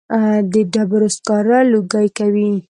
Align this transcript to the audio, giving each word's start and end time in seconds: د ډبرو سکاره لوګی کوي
د 0.53 0.55
ډبرو 0.73 1.07
سکاره 1.17 1.59
لوګی 1.71 2.07
کوي 2.17 2.51